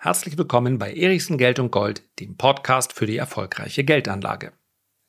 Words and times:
Herzlich 0.00 0.38
willkommen 0.38 0.78
bei 0.78 0.94
Erichsen 0.94 1.38
Geld 1.38 1.58
und 1.58 1.72
Gold, 1.72 2.04
dem 2.20 2.36
Podcast 2.36 2.92
für 2.92 3.04
die 3.04 3.16
erfolgreiche 3.16 3.82
Geldanlage. 3.82 4.52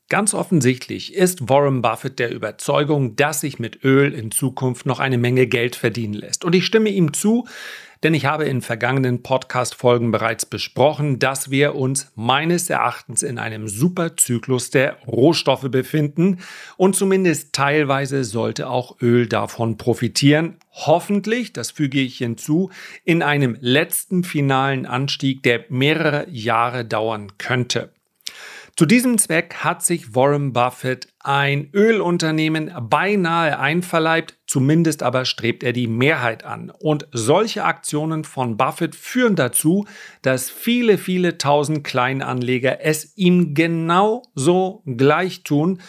Ganz 0.10 0.34
offensichtlich 0.34 1.14
ist 1.14 1.48
Warren 1.48 1.84
Buffett 1.84 2.18
der 2.18 2.32
Überzeugung, 2.32 3.16
dass 3.16 3.42
sich 3.42 3.60
mit 3.60 3.84
Öl 3.84 4.16
in 4.16 4.32
Zukunft 4.32 4.88
noch 4.88 5.00
eine 5.00 5.20
Menge 5.20 5.46
Geld 5.46 5.76
verdienen 5.76 6.16
lässt. 6.16 6.44
Und 6.44 6.56
ich 6.56 6.66
stimme 6.66 6.90
ihm 6.90 7.14
zu, 7.14 7.48
denn 8.04 8.14
ich 8.14 8.26
habe 8.26 8.46
in 8.46 8.62
vergangenen 8.62 9.24
Podcast-Folgen 9.24 10.12
bereits 10.12 10.46
besprochen, 10.46 11.20
dass 11.20 11.52
wir 11.52 11.76
uns 11.76 12.12
meines 12.16 12.70
Erachtens 12.70 13.24
in 13.24 13.38
einem 13.38 13.68
Superzyklus 13.68 14.70
der 14.70 14.98
Rohstoffe 15.06 15.70
befinden 15.70 16.40
und 16.78 16.96
zumindest 16.96 17.54
teilweise 17.54 18.24
sollte 18.24 18.70
auch 18.70 19.02
Öl 19.02 19.28
davon 19.28 19.78
profitieren. 19.78 20.58
Hoffentlich, 20.72 21.52
das 21.52 21.72
füge 21.72 22.00
ich 22.00 22.20
hinzu, 22.20 22.70
in 23.04 23.22
einem 23.22 23.58
letzten 23.60 24.24
finalen 24.24 24.86
Anstieg, 24.86 25.44
der 25.44 25.66
mehrere 25.70 26.30
Jahre 26.30 26.86
dauern 26.86 27.34
könnte. 27.38 27.92
Zu 28.80 28.86
diesem 28.86 29.18
Zweck 29.18 29.56
hat 29.56 29.84
sich 29.84 30.16
Warren 30.16 30.54
Buffett 30.54 31.10
ein 31.20 31.70
Ölunternehmen 31.74 32.72
beinahe 32.90 33.60
einverleibt, 33.60 34.38
zumindest 34.48 35.04
aber 35.04 35.26
strebt 35.26 35.64
er 35.64 35.74
die 35.74 35.88
Mehrheit 35.88 36.46
an. 36.46 36.72
Und 36.80 37.06
solche 37.12 37.66
Aktionen 37.66 38.24
von 38.24 38.56
Buffett 38.56 38.96
führen 38.96 39.36
dazu, 39.36 39.86
dass 40.22 40.50
viele, 40.50 40.98
viele 40.98 41.38
tausend 41.38 41.84
Kleinanleger 41.84 42.80
es 42.80 43.18
ihm 43.18 43.54
genau 43.54 44.24
so 44.34 44.82
gleich 44.86 45.44
tun 45.44 45.82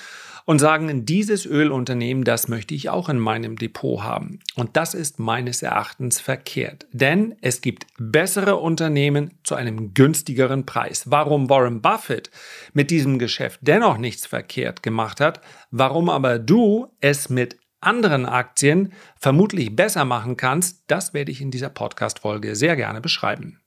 und 0.50 0.58
sagen, 0.58 1.04
dieses 1.06 1.46
Ölunternehmen, 1.46 2.24
das 2.24 2.48
möchte 2.48 2.74
ich 2.74 2.90
auch 2.90 3.08
in 3.08 3.20
meinem 3.20 3.54
Depot 3.54 4.02
haben. 4.02 4.40
Und 4.56 4.76
das 4.76 4.94
ist 4.94 5.20
meines 5.20 5.62
Erachtens 5.62 6.18
verkehrt, 6.18 6.88
denn 6.90 7.36
es 7.40 7.60
gibt 7.60 7.86
bessere 8.00 8.56
Unternehmen 8.56 9.38
zu 9.44 9.54
einem 9.54 9.94
günstigeren 9.94 10.66
Preis. 10.66 11.08
Warum 11.08 11.48
Warren 11.48 11.80
Buffett 11.80 12.32
mit 12.72 12.90
diesem 12.90 13.20
Geschäft 13.20 13.60
dennoch 13.62 13.96
nichts 13.96 14.26
verkehrt 14.26 14.82
gemacht 14.82 15.20
hat, 15.20 15.40
warum 15.70 16.08
aber 16.08 16.40
du 16.40 16.88
es 17.00 17.28
mit 17.28 17.56
anderen 17.80 18.26
Aktien 18.26 18.92
vermutlich 19.20 19.76
besser 19.76 20.04
machen 20.04 20.36
kannst, 20.36 20.82
das 20.88 21.14
werde 21.14 21.30
ich 21.30 21.40
in 21.40 21.52
dieser 21.52 21.70
Podcast-Folge 21.70 22.56
sehr 22.56 22.74
gerne 22.74 23.00
beschreiben. 23.00 23.60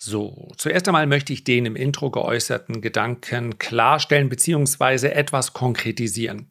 So, 0.00 0.52
zuerst 0.56 0.86
einmal 0.86 1.08
möchte 1.08 1.32
ich 1.32 1.42
den 1.42 1.66
im 1.66 1.74
Intro 1.74 2.10
geäußerten 2.10 2.80
Gedanken 2.80 3.58
klarstellen 3.58 4.28
bzw. 4.28 5.08
etwas 5.08 5.54
konkretisieren. 5.54 6.48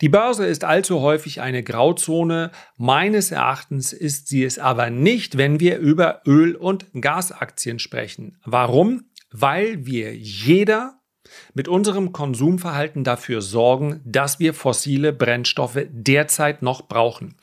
Die 0.00 0.08
Börse 0.08 0.44
ist 0.44 0.64
allzu 0.64 1.00
häufig 1.00 1.40
eine 1.40 1.62
Grauzone. 1.62 2.50
Meines 2.76 3.30
Erachtens 3.30 3.92
ist 3.92 4.26
sie 4.26 4.42
es 4.42 4.58
aber 4.58 4.90
nicht, 4.90 5.38
wenn 5.38 5.60
wir 5.60 5.78
über 5.78 6.22
Öl- 6.26 6.56
und 6.56 6.86
Gasaktien 7.00 7.78
sprechen. 7.78 8.38
Warum? 8.44 9.04
Weil 9.30 9.86
wir 9.86 10.16
jeder 10.16 11.00
mit 11.54 11.68
unserem 11.68 12.12
Konsumverhalten 12.12 13.04
dafür 13.04 13.40
sorgen, 13.40 14.00
dass 14.04 14.40
wir 14.40 14.52
fossile 14.52 15.12
Brennstoffe 15.12 15.86
derzeit 15.90 16.62
noch 16.62 16.88
brauchen. 16.88 17.36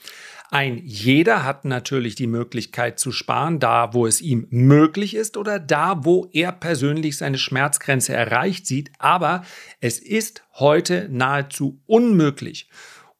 Ein 0.49 0.81
jeder 0.85 1.43
hat 1.43 1.65
natürlich 1.65 2.15
die 2.15 2.27
Möglichkeit 2.27 2.99
zu 2.99 3.11
sparen, 3.11 3.59
da 3.59 3.93
wo 3.93 4.07
es 4.07 4.21
ihm 4.21 4.47
möglich 4.49 5.13
ist 5.13 5.35
oder 5.35 5.59
da 5.59 6.05
wo 6.05 6.29
er 6.31 6.53
persönlich 6.53 7.17
seine 7.17 7.37
Schmerzgrenze 7.37 8.13
erreicht 8.13 8.65
sieht, 8.65 8.91
aber 8.97 9.43
es 9.81 9.99
ist 9.99 10.43
heute 10.53 11.09
nahezu 11.11 11.81
unmöglich, 11.85 12.69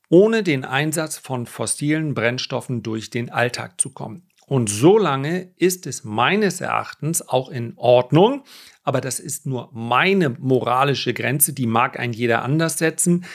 ohne 0.09 0.41
den 0.41 0.63
Einsatz 0.63 1.17
von 1.17 1.47
fossilen 1.47 2.13
Brennstoffen 2.13 2.81
durch 2.81 3.09
den 3.09 3.29
Alltag 3.29 3.81
zu 3.81 3.89
kommen. 3.91 4.23
Und 4.45 4.69
solange 4.69 5.51
ist 5.57 5.85
es 5.85 6.05
meines 6.05 6.61
Erachtens 6.61 7.27
auch 7.27 7.49
in 7.49 7.73
Ordnung, 7.75 8.45
aber 8.85 9.01
das 9.01 9.19
ist 9.19 9.45
nur 9.45 9.69
meine 9.73 10.29
moralische 10.29 11.13
Grenze, 11.13 11.51
die 11.51 11.67
mag 11.67 11.99
ein 11.99 12.13
jeder 12.13 12.43
anders 12.43 12.77
setzen, 12.77 13.25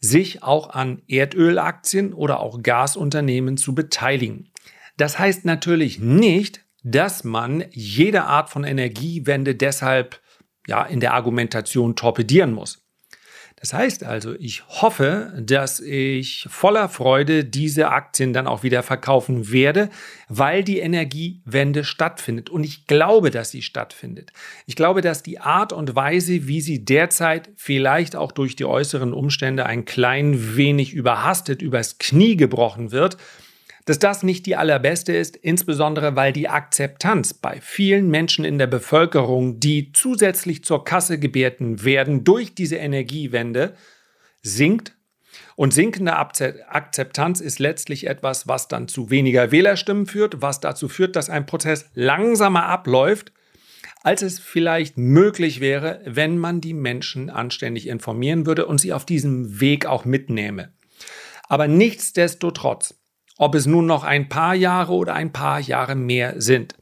sich 0.00 0.42
auch 0.42 0.70
an 0.70 1.02
Erdölaktien 1.06 2.12
oder 2.12 2.40
auch 2.40 2.62
Gasunternehmen 2.62 3.56
zu 3.56 3.74
beteiligen. 3.74 4.50
Das 4.96 5.18
heißt 5.18 5.44
natürlich 5.44 5.98
nicht, 5.98 6.64
dass 6.82 7.24
man 7.24 7.64
jede 7.70 8.24
Art 8.24 8.50
von 8.50 8.64
Energiewende 8.64 9.54
deshalb 9.54 10.20
ja 10.66 10.84
in 10.84 11.00
der 11.00 11.14
Argumentation 11.14 11.96
torpedieren 11.96 12.52
muss. 12.52 12.86
Das 13.60 13.74
heißt 13.74 14.04
also, 14.04 14.34
ich 14.38 14.66
hoffe, 14.68 15.34
dass 15.38 15.80
ich 15.80 16.46
voller 16.48 16.88
Freude 16.88 17.44
diese 17.44 17.90
Aktien 17.90 18.32
dann 18.32 18.46
auch 18.46 18.62
wieder 18.62 18.82
verkaufen 18.82 19.52
werde, 19.52 19.90
weil 20.30 20.64
die 20.64 20.78
Energiewende 20.78 21.84
stattfindet. 21.84 22.48
Und 22.48 22.64
ich 22.64 22.86
glaube, 22.86 23.30
dass 23.30 23.50
sie 23.50 23.60
stattfindet. 23.60 24.32
Ich 24.64 24.76
glaube, 24.76 25.02
dass 25.02 25.22
die 25.22 25.40
Art 25.40 25.74
und 25.74 25.94
Weise, 25.94 26.46
wie 26.46 26.62
sie 26.62 26.86
derzeit 26.86 27.50
vielleicht 27.54 28.16
auch 28.16 28.32
durch 28.32 28.56
die 28.56 28.64
äußeren 28.64 29.12
Umstände 29.12 29.66
ein 29.66 29.84
klein 29.84 30.56
wenig 30.56 30.94
überhastet 30.94 31.60
übers 31.60 31.98
Knie 31.98 32.36
gebrochen 32.36 32.92
wird, 32.92 33.18
dass 33.90 33.98
das 33.98 34.22
nicht 34.22 34.46
die 34.46 34.54
allerbeste 34.54 35.12
ist, 35.12 35.34
insbesondere 35.34 36.14
weil 36.14 36.32
die 36.32 36.48
Akzeptanz 36.48 37.34
bei 37.34 37.60
vielen 37.60 38.08
Menschen 38.08 38.44
in 38.44 38.56
der 38.56 38.68
Bevölkerung, 38.68 39.58
die 39.58 39.90
zusätzlich 39.92 40.62
zur 40.62 40.84
Kasse 40.84 41.18
gebeten 41.18 41.82
werden 41.82 42.22
durch 42.22 42.54
diese 42.54 42.76
Energiewende, 42.76 43.74
sinkt. 44.42 44.96
Und 45.56 45.74
sinkende 45.74 46.14
Akzeptanz 46.14 47.40
ist 47.40 47.58
letztlich 47.58 48.06
etwas, 48.06 48.46
was 48.46 48.68
dann 48.68 48.86
zu 48.86 49.10
weniger 49.10 49.50
Wählerstimmen 49.50 50.06
führt, 50.06 50.40
was 50.40 50.60
dazu 50.60 50.88
führt, 50.88 51.16
dass 51.16 51.28
ein 51.28 51.46
Prozess 51.46 51.90
langsamer 51.94 52.66
abläuft, 52.66 53.32
als 54.04 54.22
es 54.22 54.38
vielleicht 54.38 54.98
möglich 54.98 55.58
wäre, 55.58 56.00
wenn 56.04 56.38
man 56.38 56.60
die 56.60 56.74
Menschen 56.74 57.28
anständig 57.28 57.88
informieren 57.88 58.46
würde 58.46 58.66
und 58.66 58.78
sie 58.78 58.92
auf 58.92 59.04
diesem 59.04 59.60
Weg 59.60 59.84
auch 59.84 60.04
mitnehme. 60.04 60.72
Aber 61.48 61.66
nichtsdestotrotz 61.66 62.99
ob 63.40 63.54
es 63.54 63.64
nun 63.64 63.86
noch 63.86 64.04
ein 64.04 64.28
paar 64.28 64.54
Jahre 64.54 64.92
oder 64.92 65.14
ein 65.14 65.32
paar 65.32 65.60
Jahre 65.60 65.94
mehr 65.94 66.34
sind. 66.42 66.74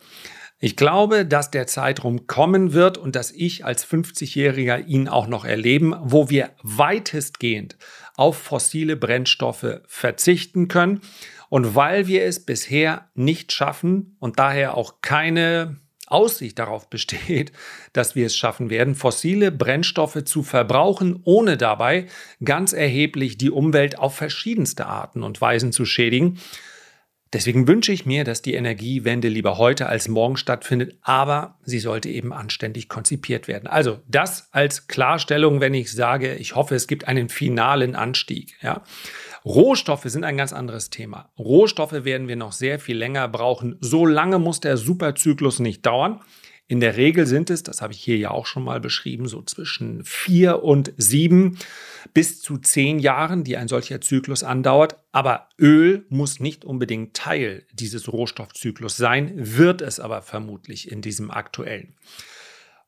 Ich 0.59 0.75
glaube, 0.75 1.25
dass 1.25 1.53
der 1.53 1.69
Zeitraum 1.69 2.27
kommen 2.27 2.73
wird 2.73 2.99
und 2.99 3.15
dass 3.15 3.31
ich 3.31 3.65
als 3.65 3.87
50-Jähriger 3.87 4.85
ihn 4.85 5.07
auch 5.07 5.29
noch 5.29 5.45
erleben, 5.45 5.95
wo 6.01 6.31
wir 6.31 6.51
weitestgehend 6.65 7.77
auf 8.17 8.37
fossile 8.37 8.97
Brennstoffe 8.97 9.83
verzichten 9.87 10.67
können. 10.67 11.01
Und 11.49 11.77
weil 11.77 12.09
wir 12.09 12.25
es 12.25 12.45
bisher 12.45 13.09
nicht 13.15 13.53
schaffen 13.53 14.17
und 14.19 14.41
daher 14.41 14.77
auch 14.77 15.01
keine 15.01 15.77
Aussicht 16.11 16.59
darauf 16.59 16.89
besteht, 16.89 17.53
dass 17.93 18.15
wir 18.15 18.27
es 18.27 18.37
schaffen 18.37 18.71
werden, 18.71 18.95
fossile 18.95 19.53
Brennstoffe 19.53 20.25
zu 20.25 20.43
verbrauchen, 20.43 21.21
ohne 21.25 21.57
dabei 21.57 22.07
ganz 22.45 22.73
erheblich 22.73 23.39
die 23.39 23.51
Umwelt 23.51 23.99
auf 23.99 24.15
verschiedenste 24.15 24.87
Arten 24.87 25.23
und 25.23 25.41
Weisen 25.41 25.73
zu 25.73 25.85
schädigen. 25.85 26.39
Deswegen 27.33 27.69
wünsche 27.69 27.93
ich 27.93 28.07
mir, 28.07 28.25
dass 28.25 28.41
die 28.41 28.55
Energiewende 28.55 29.29
lieber 29.29 29.59
heute 29.59 29.87
als 29.87 30.09
morgen 30.09 30.37
stattfindet, 30.37 30.97
aber 31.03 31.59
sie 31.63 31.79
sollte 31.79 32.09
eben 32.09 32.33
anständig 32.33 32.89
konzipiert 32.89 33.49
werden. 33.49 33.67
Also 33.67 34.01
das 34.09 34.49
als 34.53 34.87
Klarstellung, 34.87 35.61
wenn 35.61 35.75
ich 35.75 35.93
sage, 35.93 36.35
ich 36.35 36.55
hoffe, 36.55 36.75
es 36.75 36.87
gibt 36.87 37.07
einen 37.07 37.29
finalen 37.29 37.95
Anstieg. 37.95 38.57
Ja. 38.63 38.83
Rohstoffe 39.45 40.05
sind 40.05 40.25
ein 40.25 40.37
ganz 40.37 40.53
anderes 40.53 40.91
Thema. 40.91 41.31
Rohstoffe 41.39 42.05
werden 42.05 42.29
wir 42.29 42.37
noch 42.37 42.53
sehr 42.53 42.79
viel 42.79 42.97
länger 42.97 43.29
brauchen. 43.29 43.77
So 43.81 44.07
lange 44.07 44.39
muss 44.39 44.61
der 44.61 44.77
Superzyklus 44.77 45.59
nicht 45.59 45.85
dauern. 45.85 46.21
In 46.71 46.81
der 46.81 46.99
Regel 46.99 47.27
sind 47.27 47.49
es, 47.49 47.63
das 47.63 47.81
habe 47.81 47.95
ich 47.95 48.01
hier 48.01 48.19
ja 48.19 48.31
auch 48.31 48.45
schon 48.45 48.63
mal 48.63 48.79
beschrieben, 48.79 49.27
so 49.27 49.43
zwischen 49.43 50.05
vier 50.05 50.63
und 50.63 50.93
sieben 50.99 51.59
bis 52.13 52.43
zu 52.43 52.59
zehn 52.59 52.99
Jahren, 52.99 53.43
die 53.43 53.57
ein 53.57 53.69
solcher 53.69 54.03
Zyklus 54.03 54.45
andauert. 54.45 54.97
Aber 55.11 55.49
Öl 55.59 56.05
muss 56.11 56.41
nicht 56.41 56.67
unbedingt 56.67 57.15
Teil 57.15 57.67
dieses 57.73 58.13
Rohstoffzyklus 58.13 58.99
sein, 58.99 59.33
wird 59.35 59.81
es 59.81 59.99
aber 59.99 60.21
vermutlich 60.21 60.93
in 60.93 61.01
diesem 61.01 61.31
aktuellen. 61.31 61.97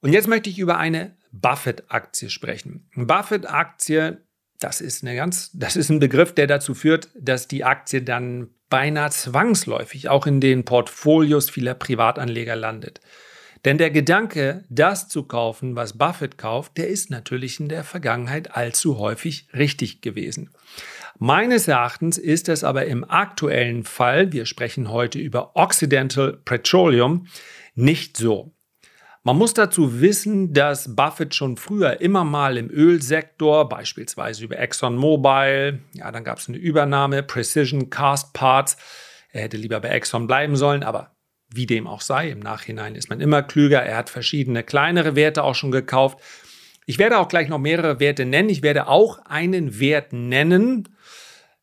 Und 0.01 0.13
jetzt 0.13 0.29
möchte 0.29 0.51
ich 0.51 0.59
über 0.59 0.77
eine 0.77 1.17
Buffett-Aktie 1.33 2.29
sprechen. 2.29 2.91
Buffett-Aktie 2.95 4.19
das 4.61 4.83
ist 4.83 5.03
eine 5.03 5.17
ganz, 5.17 5.51
das 5.55 5.75
ist 5.75 5.89
ein 5.89 6.01
Begriff, 6.01 6.35
der 6.35 6.47
dazu 6.47 6.75
führt, 6.75 7.09
dass 7.19 7.49
die 7.49 7.65
Aktie 7.65 8.03
dann 8.03 8.51
beinahe 8.69 9.11
zwangsläufig 9.11 10.09
auch 10.11 10.27
in 10.27 10.41
den 10.41 10.65
Portfolios 10.65 11.49
vieler 11.49 11.75
Privatanleger 11.75 12.57
landet. 12.57 13.01
Denn 13.65 13.77
der 13.77 13.91
Gedanke, 13.91 14.65
das 14.71 15.09
zu 15.09 15.25
kaufen, 15.25 15.77
was 15.77 15.99
Buffett 15.99 16.39
kauft, 16.39 16.79
der 16.79 16.89
ist 16.89 17.11
natürlich 17.11 17.61
in 17.61 17.69
der 17.69 17.85
Vergangenheit 17.85 18.57
allzu 18.57 18.99
häufig 18.99 19.49
richtig 19.53 20.01
gewesen. 20.01 20.51
Meines 21.19 21.69
Erachtens 21.69 22.17
ist 22.17 22.49
es 22.49 22.65
aber 22.65 22.87
im 22.87 23.09
aktuellen 23.09 23.85
Fall, 23.85 24.33
wir 24.33 24.47
sprechen 24.47 24.91
heute 24.91 25.19
über 25.19 25.55
Occidental 25.55 26.39
Petroleum, 26.45 27.27
nicht 27.75 28.17
so. 28.17 28.55
Man 29.23 29.37
muss 29.37 29.53
dazu 29.53 30.01
wissen, 30.01 30.55
dass 30.55 30.97
Buffett 30.97 31.35
schon 31.35 31.59
früher 31.59 32.01
immer 32.01 32.25
mal 32.25 32.57
im 32.57 32.71
Ölsektor, 32.71 33.69
beispielsweise 33.69 34.45
über 34.45 34.59
ExxonMobil, 34.59 35.81
ja, 35.93 36.11
dann 36.11 36.25
gab 36.25 36.39
es 36.39 36.49
eine 36.49 36.57
Übernahme, 36.57 37.23
Precision 37.23 37.91
Cast 37.91 38.33
Parts, 38.33 38.79
er 39.31 39.43
hätte 39.43 39.59
lieber 39.59 39.79
bei 39.81 39.91
Exxon 39.91 40.27
bleiben 40.27 40.57
sollen, 40.57 40.83
aber 40.83 41.15
wie 41.55 41.67
dem 41.67 41.87
auch 41.87 42.01
sei, 42.01 42.31
im 42.31 42.41
Nachhinein 42.41 42.95
ist 42.95 43.11
man 43.11 43.21
immer 43.21 43.43
klüger. 43.43 43.83
Er 43.83 43.97
hat 43.97 44.11
verschiedene 44.11 44.63
kleinere 44.63 45.17
Werte 45.17 45.43
auch 45.43 45.55
schon 45.55 45.71
gekauft. 45.71 46.19
Ich 46.87 46.99
werde 46.99 47.19
auch 47.19 47.29
gleich 47.29 47.49
noch 47.49 47.59
mehrere 47.59 48.01
Werte 48.01 48.25
nennen. 48.25 48.49
Ich 48.49 48.63
werde 48.63 48.87
auch 48.89 49.19
einen 49.27 49.79
Wert 49.79 50.13
nennen, 50.13 50.89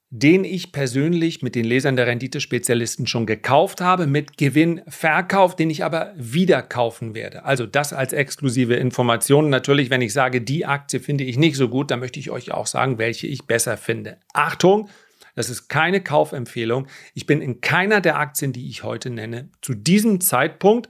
den 0.10 0.46
ich 0.46 0.72
persönlich 0.72 1.42
mit 1.42 1.56
den 1.56 1.66
Lesern 1.66 1.98
der 1.98 2.08
Renditespezialisten 2.08 3.08
schon 3.08 3.26
gekauft 3.26 3.82
habe, 3.82 4.08
mit 4.08 4.38
Gewinnverkauf, 4.38 5.56
den 5.56 5.70
ich 5.70 5.84
aber 5.84 6.14
wieder 6.16 6.62
kaufen 6.62 7.14
werde. 7.14 7.44
Also 7.44 7.66
das 7.66 7.92
als 7.92 8.14
exklusive 8.14 8.76
Information. 8.76 9.50
Natürlich, 9.50 9.90
wenn 9.90 10.02
ich 10.02 10.14
sage, 10.14 10.42
die 10.42 10.66
Aktie 10.66 11.02
finde 11.02 11.26
ich 11.26 11.38
nicht 11.38 11.58
so 11.58 11.68
gut, 11.68 11.92
dann 11.92 12.00
möchte 12.00 12.20
ich 12.20 12.32
euch 12.32 12.54
auch 12.54 12.68
sagen, 12.68 12.98
welche 12.98 13.28
ich 13.28 13.48
besser 13.48 13.76
finde. 13.76 14.18
Achtung, 14.34 14.90
das 15.38 15.52
ist 15.52 15.68
keine 15.68 16.02
Kaufempfehlung. 16.02 16.88
Ich 17.14 17.28
bin 17.28 17.42
in 17.44 17.62
keiner 17.62 18.02
der 18.02 18.18
Aktien, 18.18 18.54
die 18.54 18.70
ich 18.70 18.82
heute 18.82 19.12
nenne, 19.12 19.50
zu 19.62 19.76
diesem 19.76 20.20
Zeitpunkt 20.20 20.90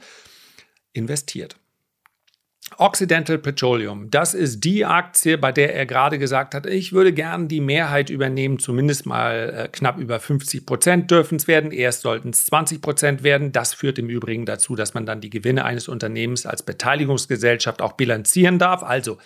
investiert. 0.93 1.57
Occidental 2.77 3.39
Petroleum, 3.39 4.09
das 4.09 4.33
ist 4.33 4.61
die 4.61 4.85
Aktie, 4.85 5.37
bei 5.37 5.51
der 5.51 5.75
er 5.75 5.85
gerade 5.85 6.17
gesagt 6.17 6.53
hat, 6.55 6.65
ich 6.65 6.93
würde 6.93 7.11
gern 7.11 7.49
die 7.49 7.59
Mehrheit 7.59 8.09
übernehmen, 8.09 8.57
zumindest 8.57 9.05
mal 9.05 9.53
äh, 9.53 9.67
knapp 9.67 9.97
über 9.97 10.17
50 10.17 10.65
Prozent 10.65 11.11
dürfen 11.11 11.35
es 11.35 11.49
werden, 11.49 11.71
erst 11.71 12.03
sollten 12.03 12.29
es 12.29 12.45
20 12.45 12.81
Prozent 12.81 13.23
werden. 13.23 13.51
Das 13.51 13.73
führt 13.73 13.99
im 13.99 14.07
Übrigen 14.07 14.45
dazu, 14.45 14.75
dass 14.75 14.93
man 14.93 15.05
dann 15.05 15.19
die 15.19 15.29
Gewinne 15.29 15.65
eines 15.65 15.89
Unternehmens 15.89 16.45
als 16.45 16.63
Beteiligungsgesellschaft 16.63 17.81
auch 17.81 17.93
bilanzieren 17.93 18.59
darf. 18.59 18.81
Also 18.81 19.17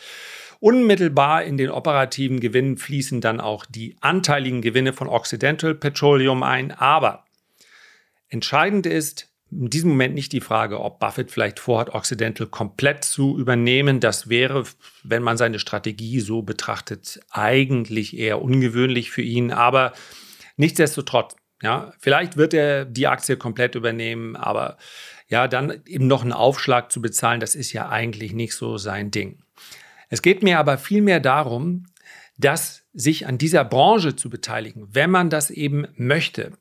unmittelbar 0.61 1.43
in 1.43 1.57
den 1.57 1.71
operativen 1.71 2.39
Gewinnen 2.39 2.77
fließen 2.77 3.19
dann 3.19 3.41
auch 3.41 3.65
die 3.65 3.97
anteiligen 3.99 4.61
Gewinne 4.61 4.93
von 4.93 5.09
Occidental 5.09 5.75
Petroleum 5.75 6.43
ein. 6.43 6.71
Aber 6.71 7.25
entscheidend 8.29 8.85
ist, 8.85 9.27
in 9.51 9.69
diesem 9.69 9.89
Moment 9.89 10.13
nicht 10.13 10.31
die 10.31 10.39
Frage, 10.39 10.79
ob 10.79 10.99
Buffett 10.99 11.31
vielleicht 11.31 11.59
vorhat, 11.59 11.89
Occidental 11.89 12.47
komplett 12.47 13.03
zu 13.03 13.37
übernehmen. 13.37 13.99
Das 13.99 14.29
wäre, 14.29 14.63
wenn 15.03 15.23
man 15.23 15.35
seine 15.35 15.59
Strategie 15.59 16.19
so 16.19 16.43
betrachtet, 16.43 17.19
eigentlich 17.31 18.17
eher 18.17 18.41
ungewöhnlich 18.41 19.09
für 19.09 19.23
ihn. 19.23 19.51
Aber 19.51 19.93
nichtsdestotrotz, 20.57 21.35
ja, 21.63 21.91
vielleicht 21.99 22.37
wird 22.37 22.53
er 22.53 22.85
die 22.85 23.07
Aktie 23.07 23.35
komplett 23.35 23.73
übernehmen, 23.73 24.35
aber 24.35 24.77
ja, 25.27 25.47
dann 25.47 25.81
eben 25.85 26.07
noch 26.07 26.21
einen 26.21 26.33
Aufschlag 26.33 26.91
zu 26.91 27.01
bezahlen, 27.01 27.39
das 27.39 27.55
ist 27.55 27.73
ja 27.73 27.89
eigentlich 27.89 28.33
nicht 28.33 28.53
so 28.53 28.77
sein 28.77 29.09
Ding. 29.09 29.39
Es 30.11 30.21
geht 30.21 30.43
mir 30.43 30.59
aber 30.59 30.77
vielmehr 30.77 31.21
darum, 31.21 31.85
dass 32.37 32.83
sich 32.93 33.27
an 33.27 33.37
dieser 33.37 33.63
Branche 33.63 34.15
zu 34.15 34.29
beteiligen, 34.29 34.87
wenn 34.91 35.09
man 35.09 35.29
das 35.29 35.49
eben 35.49 35.87
möchte, 35.95 36.51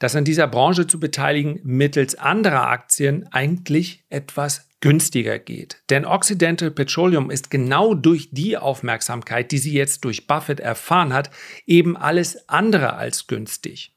dass 0.00 0.16
an 0.16 0.24
dieser 0.24 0.48
Branche 0.48 0.86
zu 0.86 0.98
beteiligen 0.98 1.60
mittels 1.62 2.16
anderer 2.16 2.66
Aktien 2.66 3.28
eigentlich 3.32 4.04
etwas 4.08 4.68
günstiger 4.80 5.38
geht. 5.38 5.82
Denn 5.90 6.04
Occidental 6.04 6.72
Petroleum 6.72 7.30
ist 7.30 7.50
genau 7.50 7.94
durch 7.94 8.30
die 8.32 8.56
Aufmerksamkeit, 8.56 9.52
die 9.52 9.58
sie 9.58 9.72
jetzt 9.72 10.04
durch 10.04 10.26
Buffett 10.26 10.58
erfahren 10.58 11.12
hat, 11.12 11.30
eben 11.66 11.96
alles 11.96 12.48
andere 12.48 12.94
als 12.94 13.28
günstig. 13.28 13.94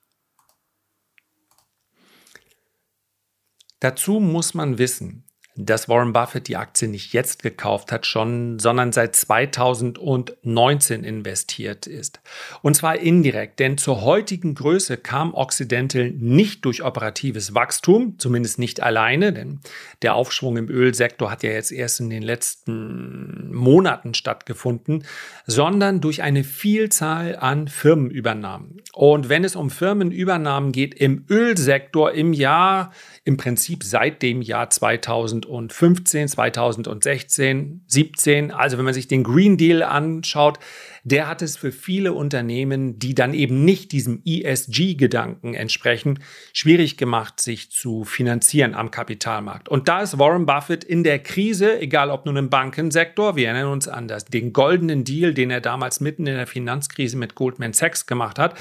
Dazu 3.79 4.19
muss 4.19 4.53
man 4.53 4.77
wissen, 4.77 5.23
dass 5.55 5.89
Warren 5.89 6.13
Buffett 6.13 6.47
die 6.47 6.55
Aktie 6.55 6.87
nicht 6.87 7.13
jetzt 7.13 7.43
gekauft 7.43 7.91
hat, 7.91 8.05
schon, 8.05 8.57
sondern 8.59 8.91
seit 8.91 9.15
2019 9.15 11.03
investiert 11.03 11.87
ist. 11.87 12.21
Und 12.61 12.75
zwar 12.75 12.97
indirekt, 12.97 13.59
denn 13.59 13.77
zur 13.77 14.01
heutigen 14.01 14.55
Größe 14.55 14.97
kam 14.97 15.33
Occidental 15.33 16.11
nicht 16.11 16.63
durch 16.65 16.83
operatives 16.83 17.53
Wachstum, 17.53 18.15
zumindest 18.17 18.59
nicht 18.59 18.81
alleine, 18.81 19.33
denn 19.33 19.59
der 20.01 20.15
Aufschwung 20.15 20.57
im 20.57 20.69
Ölsektor 20.69 21.29
hat 21.29 21.43
ja 21.43 21.51
jetzt 21.51 21.71
erst 21.71 21.99
in 21.99 22.09
den 22.09 22.23
letzten 22.23 23.53
Monaten 23.53 24.13
stattgefunden, 24.13 25.03
sondern 25.45 26.01
durch 26.01 26.21
eine 26.21 26.43
Vielzahl 26.43 27.35
an 27.35 27.67
Firmenübernahmen. 27.67 28.81
Und 28.93 29.29
wenn 29.29 29.43
es 29.43 29.55
um 29.55 29.69
Firmenübernahmen 29.69 30.71
geht 30.71 30.93
im 30.95 31.25
Ölsektor 31.29 32.11
im 32.11 32.33
Jahr, 32.33 32.91
im 33.23 33.37
Prinzip 33.37 33.83
seit 33.83 34.21
dem 34.21 34.41
Jahr 34.41 34.69
2015, 35.43 36.27
2016, 36.27 37.83
17. 37.87 38.51
Also 38.51 38.77
wenn 38.77 38.85
man 38.85 38.93
sich 38.93 39.07
den 39.07 39.23
Green 39.23 39.57
Deal 39.57 39.83
anschaut, 39.83 40.59
der 41.03 41.27
hat 41.27 41.41
es 41.41 41.57
für 41.57 41.71
viele 41.71 42.13
Unternehmen, 42.13 42.99
die 42.99 43.15
dann 43.15 43.33
eben 43.33 43.65
nicht 43.65 43.91
diesem 43.91 44.21
ESG-Gedanken 44.25 45.53
entsprechen, 45.53 46.19
schwierig 46.53 46.97
gemacht, 46.97 47.39
sich 47.39 47.71
zu 47.71 48.03
finanzieren 48.03 48.75
am 48.75 48.91
Kapitalmarkt. 48.91 49.67
Und 49.67 49.87
da 49.87 50.01
ist 50.01 50.19
Warren 50.19 50.45
Buffett 50.45 50.83
in 50.83 51.03
der 51.03 51.19
Krise, 51.19 51.79
egal 51.79 52.09
ob 52.11 52.25
nun 52.25 52.37
im 52.37 52.49
Bankensektor, 52.49 53.35
wir 53.35 53.47
erinnern 53.47 53.71
uns 53.71 53.87
an 53.87 54.07
das, 54.07 54.25
den 54.25 54.53
goldenen 54.53 55.03
Deal, 55.03 55.33
den 55.33 55.49
er 55.49 55.61
damals 55.61 55.99
mitten 55.99 56.27
in 56.27 56.35
der 56.35 56.47
Finanzkrise 56.47 57.17
mit 57.17 57.35
Goldman 57.35 57.73
Sachs 57.73 58.05
gemacht 58.05 58.37
hat, 58.37 58.55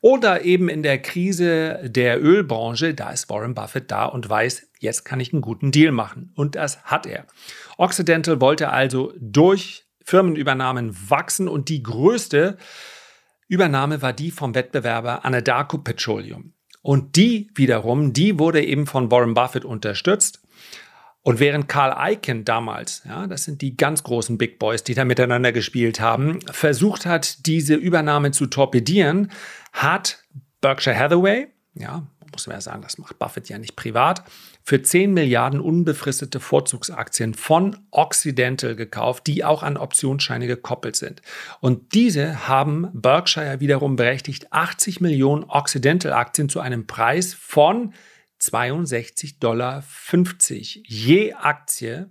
oder 0.00 0.44
eben 0.44 0.68
in 0.68 0.82
der 0.82 1.00
Krise 1.00 1.80
der 1.84 2.22
Ölbranche, 2.22 2.94
da 2.94 3.10
ist 3.10 3.28
Warren 3.28 3.54
Buffett 3.54 3.90
da 3.90 4.06
und 4.06 4.28
weiß, 4.28 4.68
jetzt 4.78 5.04
kann 5.04 5.20
ich 5.20 5.32
einen 5.32 5.42
guten 5.42 5.72
Deal 5.72 5.92
machen. 5.92 6.32
Und 6.36 6.54
das 6.54 6.82
hat 6.84 7.06
er. 7.06 7.26
Occidental 7.76 8.40
wollte 8.40 8.70
also 8.70 9.12
durch 9.18 9.84
Firmenübernahmen 10.04 10.96
wachsen 11.10 11.48
und 11.48 11.68
die 11.68 11.82
größte 11.82 12.56
Übernahme 13.46 14.00
war 14.00 14.12
die 14.12 14.30
vom 14.30 14.54
Wettbewerber 14.54 15.24
Anadarko 15.24 15.78
Petroleum. 15.78 16.54
Und 16.82 17.16
die 17.16 17.50
wiederum, 17.54 18.12
die 18.12 18.38
wurde 18.38 18.64
eben 18.64 18.86
von 18.86 19.10
Warren 19.10 19.34
Buffett 19.34 19.64
unterstützt. 19.64 20.40
Und 21.22 21.38
während 21.38 21.68
Carl 21.68 22.12
Icahn 22.12 22.46
damals, 22.46 23.02
ja, 23.06 23.26
das 23.26 23.44
sind 23.44 23.60
die 23.60 23.76
ganz 23.76 24.02
großen 24.02 24.38
Big 24.38 24.58
Boys, 24.58 24.84
die 24.84 24.94
da 24.94 25.04
miteinander 25.04 25.52
gespielt 25.52 26.00
haben, 26.00 26.40
versucht 26.50 27.04
hat, 27.04 27.44
diese 27.46 27.74
Übernahme 27.74 28.30
zu 28.30 28.46
torpedieren, 28.46 29.30
hat 29.72 30.22
Berkshire 30.60 30.98
Hathaway, 30.98 31.48
ja, 31.74 32.06
muss 32.32 32.46
man 32.46 32.56
ja 32.56 32.60
sagen, 32.60 32.82
das 32.82 32.98
macht 32.98 33.18
Buffett 33.18 33.48
ja 33.48 33.58
nicht 33.58 33.76
privat, 33.76 34.22
für 34.62 34.82
10 34.82 35.12
Milliarden 35.12 35.60
unbefristete 35.60 36.40
Vorzugsaktien 36.40 37.34
von 37.34 37.76
Occidental 37.90 38.76
gekauft, 38.76 39.26
die 39.26 39.44
auch 39.44 39.62
an 39.62 39.76
Optionsscheine 39.76 40.46
gekoppelt 40.46 40.96
sind. 40.96 41.22
Und 41.60 41.94
diese 41.94 42.46
haben 42.48 42.88
Berkshire 42.92 43.60
wiederum 43.60 43.96
berechtigt, 43.96 44.52
80 44.52 45.00
Millionen 45.00 45.44
Occidental-Aktien 45.44 46.48
zu 46.48 46.60
einem 46.60 46.86
Preis 46.86 47.34
von 47.34 47.94
62,50 48.40 49.38
Dollar 49.40 49.84
je 50.86 51.34
Aktie 51.34 52.08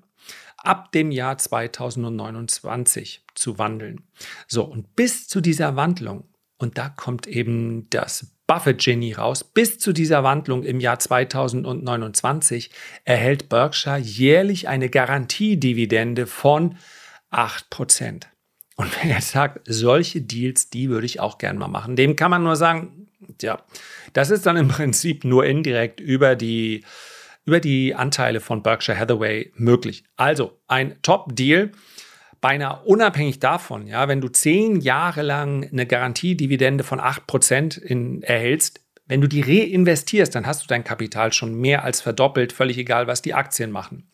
ab 0.57 0.91
dem 0.91 1.12
Jahr 1.12 1.38
2029 1.38 3.24
zu 3.34 3.57
wandeln. 3.57 4.03
So, 4.48 4.63
und 4.63 4.95
bis 4.95 5.27
zu 5.27 5.41
dieser 5.41 5.75
Wandlung, 5.75 6.28
und 6.60 6.78
da 6.78 6.89
kommt 6.89 7.25
eben 7.25 7.89
das 7.89 8.36
Buffett-Genie 8.46 9.13
raus, 9.13 9.44
bis 9.44 9.80
zu 9.80 9.94
dieser 9.94 10.24
Wandlung 10.24 10.63
im 10.63 10.80
Jahr 10.80 11.00
2029 11.00 12.70
erhält 13.06 13.48
Berkshire 13.48 13.98
jährlich 13.98 14.68
eine 14.68 14.89
Garantiedividende 14.89 16.28
von 16.28 16.75
8%. 17.32 18.24
Und 18.75 19.04
wenn 19.04 19.12
er 19.12 19.22
sagt, 19.22 19.62
solche 19.66 20.22
Deals, 20.22 20.70
die 20.70 20.89
würde 20.89 21.06
ich 21.06 21.20
auch 21.20 21.38
gerne 21.38 21.60
mal 21.60 21.68
machen, 21.68 21.96
dem 21.96 22.16
kann 22.16 22.32
man 22.32 22.44
nur 22.44 22.56
sagen, 22.56 23.08
ja, 23.42 23.63
das 24.13 24.30
ist 24.30 24.46
dann 24.46 24.58
im 24.58 24.68
Prinzip 24.68 25.24
nur 25.24 25.46
indirekt 25.46 26.00
über 26.00 26.36
die, 26.36 26.84
über 27.46 27.60
die 27.60 27.96
Anteile 27.96 28.39
von 28.39 28.63
Berkshire 28.63 28.98
Hathaway 28.98 29.51
möglich. 29.56 30.04
Also 30.16 30.60
ein 30.68 31.01
Top-Deal. 31.04 31.72
Beinahe 32.41 32.84
unabhängig 32.86 33.39
davon, 33.39 33.86
ja, 33.88 34.08
wenn 34.08 34.22
du 34.22 34.29
zehn 34.29 34.79
Jahre 34.79 35.22
lang 35.22 35.67
eine 35.72 35.86
Garantiedividende 35.86 36.84
von 36.84 37.00
8% 37.00 37.79
in, 37.79 38.24
erhältst, 38.24 38.81
wenn 39.08 39.22
du 39.22 39.27
die 39.27 39.41
reinvestierst, 39.41 40.34
dann 40.36 40.46
hast 40.46 40.63
du 40.63 40.67
dein 40.67 40.84
Kapital 40.84 41.34
schon 41.34 41.55
mehr 41.55 41.84
als 41.84 42.00
verdoppelt, 42.00 42.53
völlig 42.53 42.77
egal, 42.77 43.08
was 43.08 43.22
die 43.22 43.34
Aktien 43.34 43.72
machen. 43.72 44.10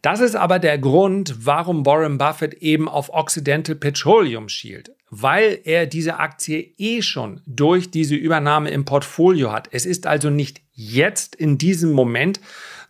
Das 0.00 0.20
ist 0.20 0.34
aber 0.34 0.58
der 0.58 0.78
Grund, 0.78 1.46
warum 1.46 1.86
Warren 1.86 2.18
Buffett 2.18 2.54
eben 2.54 2.88
auf 2.88 3.12
Occidental 3.12 3.76
Petroleum 3.76 4.48
schielt, 4.48 4.92
weil 5.10 5.60
er 5.64 5.86
diese 5.86 6.18
Aktie 6.18 6.74
eh 6.78 7.02
schon 7.02 7.40
durch 7.46 7.90
diese 7.90 8.16
Übernahme 8.16 8.70
im 8.70 8.84
Portfolio 8.84 9.52
hat. 9.52 9.68
Es 9.70 9.86
ist 9.86 10.06
also 10.06 10.30
nicht 10.30 10.60
jetzt 10.72 11.36
in 11.36 11.58
diesem 11.58 11.92
Moment 11.92 12.40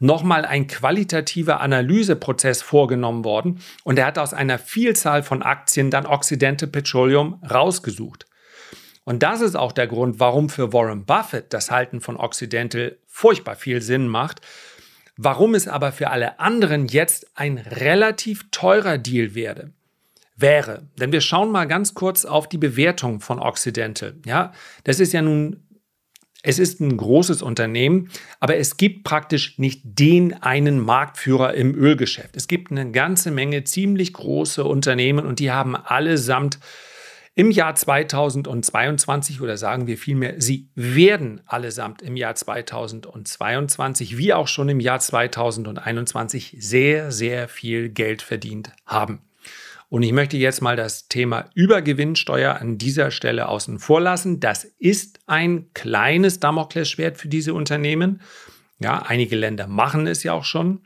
nochmal 0.02 0.44
ein 0.44 0.66
qualitativer 0.66 1.60
Analyseprozess 1.60 2.62
vorgenommen 2.62 3.24
worden 3.24 3.60
und 3.84 3.98
er 3.98 4.06
hat 4.06 4.18
aus 4.18 4.34
einer 4.34 4.58
Vielzahl 4.58 5.22
von 5.22 5.42
Aktien 5.42 5.90
dann 5.90 6.06
Occidental 6.06 6.68
Petroleum 6.68 7.42
rausgesucht. 7.48 8.26
Und 9.04 9.22
das 9.22 9.40
ist 9.40 9.56
auch 9.56 9.72
der 9.72 9.88
Grund, 9.88 10.20
warum 10.20 10.48
für 10.48 10.72
Warren 10.72 11.04
Buffett 11.04 11.52
das 11.52 11.70
Halten 11.70 12.00
von 12.00 12.16
Occidental 12.16 12.98
furchtbar 13.06 13.56
viel 13.56 13.82
Sinn 13.82 14.06
macht, 14.06 14.40
Warum 15.16 15.54
es 15.54 15.68
aber 15.68 15.92
für 15.92 16.10
alle 16.10 16.40
anderen 16.40 16.86
jetzt 16.86 17.30
ein 17.34 17.58
relativ 17.58 18.46
teurer 18.50 18.98
Deal 18.98 19.34
werde, 19.34 19.72
wäre, 20.36 20.88
denn 20.98 21.12
wir 21.12 21.20
schauen 21.20 21.52
mal 21.52 21.66
ganz 21.66 21.94
kurz 21.94 22.24
auf 22.24 22.48
die 22.48 22.58
Bewertung 22.58 23.20
von 23.20 23.38
Occidental. 23.38 24.14
Ja, 24.24 24.52
das 24.84 25.00
ist 25.00 25.12
ja 25.12 25.20
nun 25.20 25.62
Es 26.42 26.58
ist 26.58 26.80
ein 26.80 26.96
großes 26.96 27.40
Unternehmen, 27.40 28.10
aber 28.40 28.56
es 28.56 28.76
gibt 28.76 29.04
praktisch 29.04 29.58
nicht 29.58 29.82
den 29.84 30.34
einen 30.42 30.80
Marktführer 30.80 31.54
im 31.54 31.72
Ölgeschäft. 31.74 32.36
Es 32.36 32.48
gibt 32.48 32.72
eine 32.72 32.90
ganze 32.90 33.30
Menge 33.30 33.62
ziemlich 33.62 34.12
große 34.12 34.64
Unternehmen 34.64 35.24
und 35.24 35.38
die 35.38 35.52
haben 35.52 35.76
allesamt 35.76 36.58
im 37.34 37.50
Jahr 37.50 37.74
2022 37.74 39.40
oder 39.40 39.56
sagen 39.56 39.86
wir 39.86 39.96
vielmehr, 39.96 40.34
sie 40.38 40.68
werden 40.74 41.40
allesamt 41.46 42.02
im 42.02 42.16
Jahr 42.16 42.34
2022 42.34 44.18
wie 44.18 44.34
auch 44.34 44.48
schon 44.48 44.68
im 44.68 44.80
Jahr 44.80 44.98
2021 44.98 46.56
sehr, 46.58 47.12
sehr 47.12 47.48
viel 47.48 47.88
Geld 47.88 48.20
verdient 48.20 48.72
haben. 48.84 49.20
Und 49.92 50.04
ich 50.04 50.12
möchte 50.12 50.38
jetzt 50.38 50.62
mal 50.62 50.74
das 50.74 51.08
Thema 51.08 51.50
Übergewinnsteuer 51.54 52.54
an 52.54 52.78
dieser 52.78 53.10
Stelle 53.10 53.46
außen 53.48 53.78
vor 53.78 54.00
lassen. 54.00 54.40
Das 54.40 54.64
ist 54.64 55.18
ein 55.26 55.70
kleines 55.74 56.40
Damoklesschwert 56.40 57.18
für 57.18 57.28
diese 57.28 57.52
Unternehmen. 57.52 58.22
Ja, 58.78 59.02
einige 59.02 59.36
Länder 59.36 59.66
machen 59.66 60.06
es 60.06 60.22
ja 60.22 60.32
auch 60.32 60.46
schon. 60.46 60.80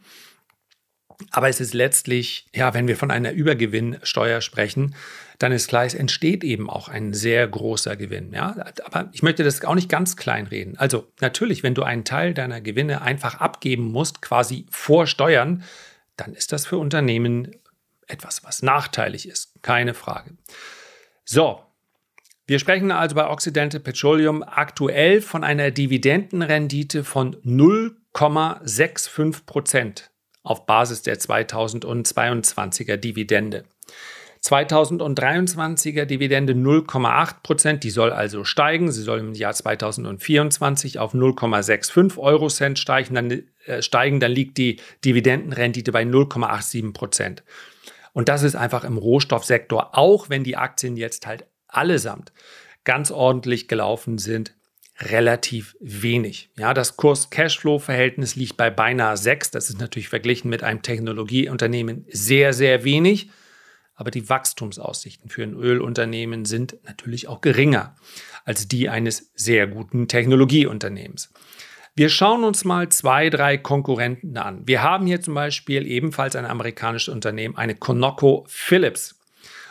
Aber 1.31 1.49
es 1.49 1.61
ist 1.61 1.73
letztlich, 1.73 2.49
ja, 2.53 2.75
wenn 2.75 2.89
wir 2.89 2.97
von 2.97 3.13
einer 3.13 3.31
Übergewinnsteuer 3.31 4.41
sprechen, 4.41 4.97
dann 5.39 5.53
ist 5.53 5.69
klar, 5.69 5.85
es 5.85 5.95
entsteht 5.95 6.43
eben 6.43 6.69
auch 6.69 6.89
ein 6.89 7.13
sehr 7.13 7.47
großer 7.47 7.95
Gewinn. 7.95 8.33
Ja? 8.33 8.57
Aber 8.87 9.09
ich 9.13 9.23
möchte 9.23 9.45
das 9.45 9.65
auch 9.65 9.77
nicht 9.77 9.89
ganz 9.89 10.17
klein 10.17 10.49
reden. 10.49 10.79
Also 10.79 11.07
natürlich, 11.21 11.63
wenn 11.63 11.75
du 11.75 11.85
einen 11.85 12.05
Teil 12.05 12.35
deiner 12.35 12.61
Gewinne 12.61 13.03
einfach 13.03 13.37
abgeben 13.37 13.85
musst, 13.85 14.21
quasi 14.21 14.67
vor 14.69 15.07
Steuern, 15.07 15.63
dann 16.17 16.35
ist 16.35 16.51
das 16.53 16.67
für 16.67 16.79
Unternehmen 16.79 17.53
etwas, 18.07 18.45
was 18.45 18.63
nachteilig 18.63 19.29
ist, 19.29 19.61
keine 19.63 19.95
Frage. 19.95 20.37
So, 21.25 21.61
wir 22.47 22.59
sprechen 22.61 22.93
also 22.93 23.17
bei 23.17 23.29
Occidental 23.29 23.81
Petroleum 23.81 24.45
aktuell 24.45 25.21
von 25.21 25.43
einer 25.43 25.73
Dividendenrendite 25.73 27.03
von 27.03 27.35
0,65 27.43 29.47
Prozent 29.47 30.13
auf 30.45 30.65
Basis 30.65 31.03
der 31.03 31.19
2022er 31.19 32.97
Dividende. 32.97 33.65
2023er 34.45 36.05
Dividende 36.05 36.53
0,8 36.53 37.43
Prozent, 37.43 37.83
die 37.83 37.91
soll 37.91 38.13
also 38.13 38.45
steigen. 38.45 38.93
Sie 38.93 39.03
soll 39.03 39.19
im 39.19 39.35
Jahr 39.35 39.55
2024 39.55 41.01
auf 41.01 41.15
0,65 41.15 42.17
Euro 42.19 42.49
Cent 42.49 42.79
steigen. 42.79 43.17
Dann, 43.17 43.43
äh, 43.65 43.83
steigen, 43.83 44.21
dann 44.21 44.31
liegt 44.31 44.57
die 44.59 44.79
Dividendenrendite 45.05 45.91
bei 45.91 46.05
0,87 46.05 46.93
Prozent. 46.93 47.43
Und 48.17 48.31
das 48.31 48.43
ist 48.43 48.57
einfach 48.57 48.85
im 48.85 48.97
Rohstoffsektor, 48.97 49.91
auch 49.93 50.31
wenn 50.31 50.43
die 50.43 50.57
Aktien 50.57 50.97
jetzt 50.97 51.27
halt 51.27 51.45
allesamt 51.69 52.33
ganz 52.85 53.11
ordentlich 53.11 53.69
gelaufen 53.69 54.17
sind, 54.17 54.55
relativ 55.01 55.77
wenig. 55.81 56.49
Ja, 56.57 56.73
das 56.73 56.97
Kurs-Cashflow-Verhältnis 56.97 58.35
liegt 58.35 58.57
bei 58.57 58.71
beinahe 58.71 59.19
6. 59.19 59.51
Das 59.51 59.69
ist 59.69 59.81
natürlich 59.81 60.09
verglichen 60.09 60.49
mit 60.49 60.63
einem 60.63 60.81
Technologieunternehmen 60.81 62.07
sehr, 62.09 62.55
sehr 62.55 62.85
wenig. 62.85 63.29
Aber 63.95 64.11
die 64.11 64.31
Wachstumsaussichten 64.31 65.29
für 65.29 65.43
ein 65.43 65.53
Ölunternehmen 65.53 66.47
sind 66.47 66.79
natürlich 66.85 67.29
auch 67.29 67.43
geringer 67.43 67.97
als 68.47 68.67
die 68.67 68.89
eines 68.89 69.31
sehr 69.35 69.67
guten 69.67 70.09
Technologieunternehmens. 70.09 71.35
Wir 71.99 72.11
schauen 72.11 72.45
uns 72.45 72.67
mal 72.67 72.91
zwei, 72.91 73.31
drei 73.31 73.57
Konkurrenten 73.57 74.37
an. 74.37 74.61
Wir 74.67 74.83
haben 74.83 75.07
hier 75.07 75.23
zum 75.23 75.33
Beispiel 75.33 75.87
ebenfalls 75.87 76.37
ein 76.37 76.45
amerikanisches 76.45 77.09
Unternehmen, 77.09 77.57
eine 77.57 77.75
Conoco 77.75 78.45
Philips. 78.49 79.19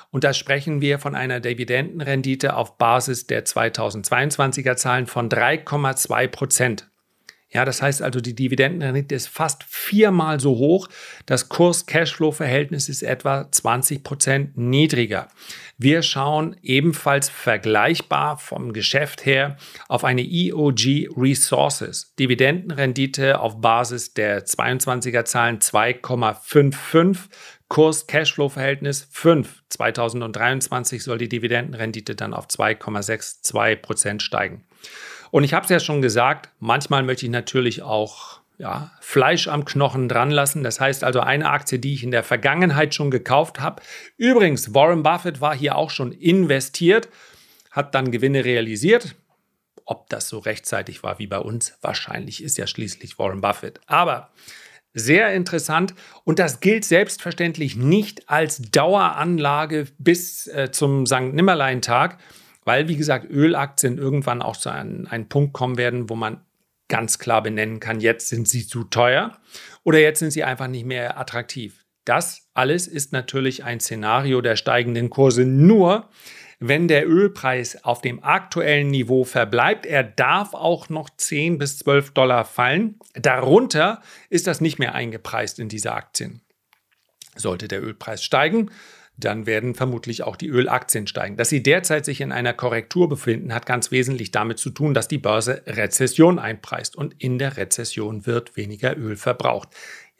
Und 0.09 0.23
da 0.23 0.33
sprechen 0.33 0.81
wir 0.81 0.97
von 0.97 1.13
einer 1.13 1.39
Dividendenrendite 1.39 2.55
auf 2.55 2.79
Basis 2.79 3.27
der 3.27 3.45
2022er 3.45 4.75
Zahlen 4.75 5.05
von 5.05 5.29
3,2 5.29 6.27
Prozent. 6.27 6.89
Ja, 7.55 7.63
das 7.63 7.81
heißt 7.81 8.01
also, 8.01 8.19
die 8.19 8.35
Dividendenrendite 8.35 9.15
ist 9.15 9.29
fast 9.29 9.63
viermal 9.63 10.41
so 10.41 10.57
hoch. 10.57 10.89
Das 11.25 11.47
Kurs-Cashflow-Verhältnis 11.47 12.89
ist 12.89 13.01
etwa 13.01 13.49
20 13.49 14.03
Prozent 14.03 14.57
niedriger. 14.57 15.29
Wir 15.77 16.01
schauen 16.01 16.57
ebenfalls 16.63 17.29
vergleichbar 17.29 18.37
vom 18.39 18.73
Geschäft 18.73 19.25
her 19.25 19.55
auf 19.87 20.03
eine 20.03 20.21
EOG 20.21 21.07
Resources. 21.15 22.13
Dividendenrendite 22.19 23.39
auf 23.39 23.61
Basis 23.61 24.13
der 24.13 24.45
22er 24.45 25.23
Zahlen 25.23 25.59
2,55. 25.59 27.29
Kurs-Cashflow-Verhältnis 27.69 29.07
5. 29.11 29.63
2023 29.69 31.03
soll 31.03 31.17
die 31.17 31.29
Dividendenrendite 31.29 32.15
dann 32.15 32.33
auf 32.33 32.47
2,62 32.47 33.75
Prozent 33.77 34.21
steigen. 34.21 34.63
Und 35.31 35.43
ich 35.43 35.53
habe 35.53 35.63
es 35.63 35.69
ja 35.69 35.79
schon 35.79 36.01
gesagt, 36.01 36.49
manchmal 36.59 37.03
möchte 37.03 37.25
ich 37.25 37.31
natürlich 37.31 37.81
auch 37.81 38.39
ja, 38.57 38.91
Fleisch 39.01 39.47
am 39.47 39.65
Knochen 39.65 40.07
dran 40.07 40.31
lassen. 40.31 40.63
Das 40.63 40.79
heißt 40.79 41.03
also 41.03 41.19
eine 41.19 41.49
Aktie, 41.49 41.79
die 41.79 41.93
ich 41.93 42.03
in 42.03 42.11
der 42.11 42.23
Vergangenheit 42.23 42.95
schon 42.95 43.11
gekauft 43.11 43.59
habe. 43.59 43.81
Übrigens, 44.17 44.73
Warren 44.73 45.03
Buffett 45.03 45.41
war 45.41 45.55
hier 45.55 45.75
auch 45.75 45.89
schon 45.89 46.11
investiert, 46.11 47.09
hat 47.71 47.95
dann 47.95 48.11
Gewinne 48.11 48.45
realisiert. 48.45 49.15
Ob 49.85 50.09
das 50.09 50.29
so 50.29 50.39
rechtzeitig 50.39 51.03
war 51.03 51.19
wie 51.19 51.27
bei 51.27 51.37
uns, 51.37 51.77
wahrscheinlich 51.81 52.41
ist 52.41 52.57
ja 52.57 52.65
schließlich 52.65 53.19
Warren 53.19 53.41
Buffett. 53.41 53.79
Aber 53.85 54.31
sehr 54.95 55.33
interessant 55.33 55.93
und 56.23 56.39
das 56.39 56.61
gilt 56.61 56.85
selbstverständlich 56.85 57.75
nicht 57.75 58.27
als 58.29 58.61
Daueranlage 58.71 59.87
bis 59.99 60.47
äh, 60.47 60.71
zum 60.71 61.05
St. 61.05 61.33
Nimmerlein-Tag, 61.33 62.17
weil, 62.63 62.87
wie 62.87 62.95
gesagt, 62.95 63.29
Ölaktien 63.29 63.99
irgendwann 63.99 64.41
auch 64.41 64.57
zu 64.57 64.69
einem, 64.69 65.05
einem 65.07 65.29
Punkt 65.29 65.53
kommen 65.53 65.77
werden, 65.77 66.09
wo 66.09 66.15
man 66.15 66.41
ganz 66.87 67.19
klar 67.19 67.43
benennen 67.43 67.79
kann, 67.79 67.99
jetzt 67.99 68.29
sind 68.29 68.47
sie 68.47 68.65
zu 68.65 68.85
teuer 68.85 69.37
oder 69.83 69.99
jetzt 69.99 70.19
sind 70.19 70.31
sie 70.31 70.43
einfach 70.43 70.67
nicht 70.67 70.85
mehr 70.85 71.19
attraktiv. 71.19 71.85
Das 72.05 72.47
alles 72.53 72.87
ist 72.87 73.11
natürlich 73.11 73.63
ein 73.63 73.79
Szenario 73.79 74.41
der 74.41 74.55
steigenden 74.55 75.09
Kurse 75.09 75.45
nur, 75.45 76.09
wenn 76.59 76.87
der 76.87 77.07
Ölpreis 77.07 77.83
auf 77.83 78.01
dem 78.01 78.23
aktuellen 78.23 78.89
Niveau 78.89 79.23
verbleibt. 79.23 79.85
Er 79.85 80.03
darf 80.03 80.53
auch 80.53 80.89
noch 80.89 81.09
10 81.09 81.57
bis 81.57 81.77
12 81.79 82.11
Dollar 82.11 82.45
fallen. 82.45 82.99
Darunter 83.13 84.01
ist 84.29 84.47
das 84.47 84.61
nicht 84.61 84.79
mehr 84.79 84.95
eingepreist 84.95 85.59
in 85.59 85.69
diese 85.69 85.91
Aktien. 85.91 86.41
Sollte 87.35 87.67
der 87.67 87.83
Ölpreis 87.83 88.23
steigen, 88.23 88.71
dann 89.17 89.45
werden 89.45 89.75
vermutlich 89.75 90.23
auch 90.23 90.35
die 90.35 90.49
Ölaktien 90.49 91.07
steigen. 91.07 91.37
Dass 91.37 91.49
sie 91.49 91.63
derzeit 91.63 92.05
sich 92.05 92.21
in 92.21 92.31
einer 92.31 92.53
Korrektur 92.53 93.07
befinden, 93.07 93.53
hat 93.53 93.65
ganz 93.65 93.91
wesentlich 93.91 94.31
damit 94.31 94.59
zu 94.59 94.69
tun, 94.69 94.93
dass 94.93 95.07
die 95.07 95.17
Börse 95.17 95.63
Rezession 95.65 96.39
einpreist 96.39 96.95
und 96.95 97.21
in 97.21 97.37
der 97.37 97.57
Rezession 97.57 98.25
wird 98.25 98.57
weniger 98.57 98.97
Öl 98.97 99.15
verbraucht. 99.15 99.69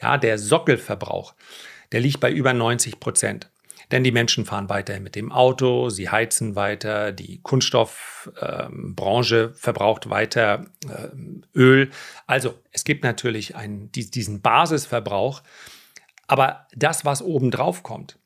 Ja, 0.01 0.17
der 0.17 0.37
Sockelverbrauch, 0.37 1.35
der 1.91 1.99
liegt 1.99 2.19
bei 2.19 2.31
über 2.31 2.53
90 2.53 2.99
Prozent. 2.99 3.49
Denn 3.91 4.03
die 4.03 4.11
Menschen 4.11 4.45
fahren 4.45 4.69
weiter 4.69 4.99
mit 4.99 5.15
dem 5.15 5.31
Auto, 5.31 5.89
sie 5.89 6.09
heizen 6.09 6.55
weiter, 6.55 7.11
die 7.11 7.41
Kunststoffbranche 7.41 9.53
äh, 9.53 9.57
verbraucht 9.57 10.09
weiter 10.09 10.65
äh, 10.87 11.57
Öl. 11.57 11.89
Also 12.27 12.55
es 12.71 12.83
gibt 12.83 13.03
natürlich 13.03 13.55
einen, 13.55 13.91
diesen 13.91 14.41
Basisverbrauch, 14.41 15.41
aber 16.27 16.67
das, 16.75 17.05
was 17.05 17.21
obendrauf 17.21 17.83
kommt, 17.83 18.17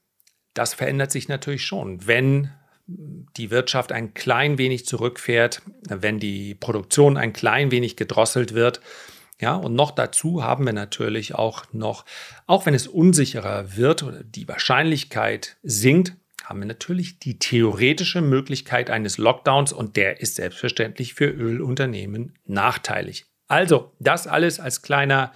das 0.53 0.73
verändert 0.73 1.11
sich 1.11 1.27
natürlich 1.27 1.65
schon, 1.65 2.07
wenn 2.07 2.51
die 2.87 3.51
Wirtschaft 3.51 3.91
ein 3.91 4.13
klein 4.13 4.57
wenig 4.57 4.85
zurückfährt, 4.85 5.61
wenn 5.87 6.19
die 6.19 6.55
Produktion 6.55 7.17
ein 7.17 7.33
klein 7.33 7.71
wenig 7.71 7.97
gedrosselt 7.97 8.53
wird. 8.53 8.81
Ja, 9.39 9.55
und 9.55 9.73
noch 9.73 9.91
dazu 9.91 10.43
haben 10.43 10.65
wir 10.65 10.73
natürlich 10.73 11.35
auch 11.35 11.65
noch, 11.71 12.05
auch 12.45 12.65
wenn 12.65 12.73
es 12.73 12.87
unsicherer 12.87 13.77
wird 13.77 14.03
oder 14.03 14.23
die 14.23 14.47
Wahrscheinlichkeit 14.47 15.57
sinkt, 15.63 16.15
haben 16.43 16.59
wir 16.59 16.65
natürlich 16.67 17.19
die 17.19 17.39
theoretische 17.39 18.21
Möglichkeit 18.21 18.89
eines 18.89 19.17
Lockdowns 19.17 19.71
und 19.71 19.95
der 19.95 20.19
ist 20.19 20.35
selbstverständlich 20.35 21.13
für 21.13 21.29
Ölunternehmen 21.29 22.37
nachteilig. 22.45 23.25
Also, 23.47 23.93
das 23.99 24.27
alles 24.27 24.59
als 24.59 24.81
kleiner, 24.81 25.31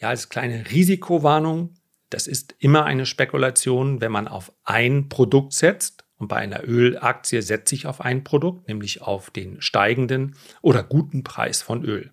ja, 0.00 0.08
als 0.08 0.28
kleine 0.28 0.70
Risikowarnung 0.70 1.74
das 2.10 2.26
ist 2.26 2.56
immer 2.58 2.84
eine 2.84 3.06
Spekulation, 3.06 4.00
wenn 4.00 4.12
man 4.12 4.28
auf 4.28 4.52
ein 4.64 5.08
Produkt 5.08 5.52
setzt. 5.52 6.04
Und 6.18 6.28
bei 6.28 6.36
einer 6.36 6.68
Ölaktie 6.68 7.40
setze 7.40 7.74
ich 7.74 7.86
auf 7.86 8.02
ein 8.02 8.24
Produkt, 8.24 8.68
nämlich 8.68 9.00
auf 9.00 9.30
den 9.30 9.62
steigenden 9.62 10.36
oder 10.60 10.82
guten 10.82 11.24
Preis 11.24 11.62
von 11.62 11.82
Öl. 11.82 12.10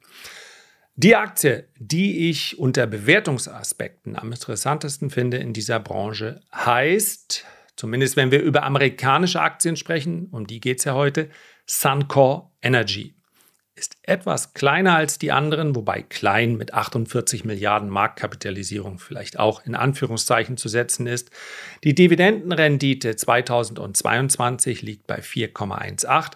Die 0.99 1.15
Aktie, 1.15 1.67
die 1.77 2.27
ich 2.27 2.57
unter 2.57 2.87
Bewertungsaspekten 2.87 4.15
am 4.15 4.31
interessantesten 4.31 5.11
finde 5.11 5.37
in 5.37 5.53
dieser 5.53 5.79
Branche, 5.79 6.41
heißt, 6.55 7.45
zumindest 7.75 8.17
wenn 8.17 8.31
wir 8.31 8.41
über 8.41 8.63
amerikanische 8.63 9.39
Aktien 9.39 9.75
sprechen, 9.75 10.25
um 10.31 10.47
die 10.47 10.59
geht 10.59 10.79
es 10.79 10.85
ja 10.85 10.95
heute, 10.95 11.29
Suncor 11.67 12.51
Energy 12.63 13.13
ist 13.77 13.95
etwas 14.01 14.55
kleiner 14.55 14.95
als 14.95 15.19
die 15.19 15.31
anderen, 15.31 15.75
wobei 15.75 16.01
klein 16.01 16.57
mit 16.57 16.73
48 16.73 17.45
Milliarden 17.45 17.89
Marktkapitalisierung 17.89 18.97
vielleicht 18.97 19.37
auch 19.37 19.63
in 19.65 19.75
Anführungszeichen 19.75 20.57
zu 20.57 20.67
setzen 20.67 21.05
ist. 21.05 21.29
Die 21.83 21.93
Dividendenrendite 21.93 23.15
2022 23.15 24.81
liegt 24.81 25.05
bei 25.05 25.19
4,18. 25.19 26.31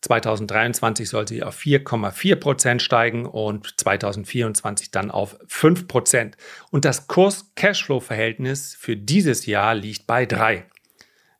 2023 0.00 1.08
soll 1.08 1.26
sie 1.26 1.42
auf 1.42 1.58
4,4 1.58 2.36
Prozent 2.36 2.82
steigen 2.82 3.26
und 3.26 3.78
2024 3.78 4.90
dann 4.90 5.10
auf 5.10 5.38
5 5.48 5.88
Prozent. 5.88 6.36
Und 6.70 6.84
das 6.84 7.08
Kurs-Cashflow-Verhältnis 7.08 8.76
für 8.78 8.96
dieses 8.96 9.46
Jahr 9.46 9.74
liegt 9.74 10.06
bei 10.06 10.24
3. 10.24 10.64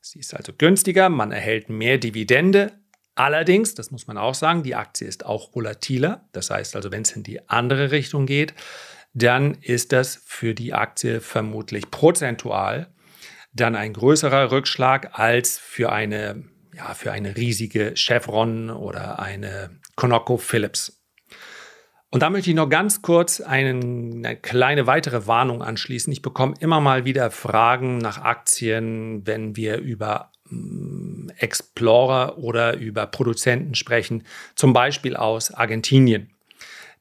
Sie 0.01 0.19
ist 0.19 0.35
also 0.35 0.53
günstiger, 0.57 1.09
man 1.09 1.31
erhält 1.31 1.69
mehr 1.69 1.97
Dividende. 1.97 2.73
Allerdings, 3.15 3.75
das 3.75 3.91
muss 3.91 4.07
man 4.07 4.17
auch 4.17 4.35
sagen, 4.35 4.63
die 4.63 4.75
Aktie 4.75 5.07
ist 5.07 5.25
auch 5.25 5.55
volatiler. 5.55 6.27
Das 6.31 6.49
heißt 6.49 6.75
also, 6.75 6.91
wenn 6.91 7.03
es 7.03 7.11
in 7.11 7.23
die 7.23 7.49
andere 7.49 7.91
Richtung 7.91 8.25
geht, 8.25 8.53
dann 9.13 9.55
ist 9.55 9.91
das 9.91 10.21
für 10.25 10.53
die 10.53 10.73
Aktie 10.73 11.21
vermutlich 11.21 11.89
prozentual 11.91 12.93
dann 13.53 13.75
ein 13.75 13.93
größerer 13.93 14.51
Rückschlag 14.51 15.17
als 15.17 15.57
für 15.57 15.91
eine 15.91 16.45
ja, 16.79 16.93
für 16.93 17.11
eine 17.11 17.35
riesige 17.35 17.93
Chevron 17.95 18.69
oder 18.69 19.19
eine 19.19 19.69
ConocoPhillips. 19.95 20.97
Und 22.11 22.23
da 22.23 22.29
möchte 22.29 22.49
ich 22.49 22.55
noch 22.55 22.69
ganz 22.69 23.01
kurz 23.03 23.39
einen, 23.39 24.25
eine 24.25 24.35
kleine 24.35 24.87
weitere 24.87 25.27
Warnung 25.27 25.61
anschließen. 25.61 26.11
Ich 26.11 26.23
bekomme 26.23 26.55
immer 26.59 26.79
mal 26.81 27.05
wieder 27.05 27.29
Fragen 27.29 27.99
nach 27.99 28.17
Aktien, 28.17 29.27
wenn 29.27 29.55
wir 29.55 29.77
über 29.77 30.31
mm, 30.45 31.29
Explorer 31.37 32.39
oder 32.39 32.77
über 32.77 33.05
Produzenten 33.05 33.75
sprechen, 33.75 34.23
zum 34.55 34.73
Beispiel 34.73 35.15
aus 35.15 35.51
Argentinien. 35.51 36.31